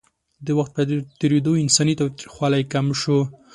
د 0.45 0.47
وخت 0.57 0.71
په 0.77 0.83
تېرېدو 1.19 1.51
انساني 1.63 1.93
تاوتریخوالی 1.99 2.63
کم 2.73 2.85
شو. 3.01 3.19